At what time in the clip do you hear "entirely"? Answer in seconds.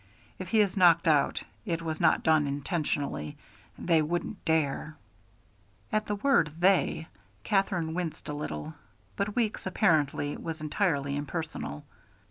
10.59-11.15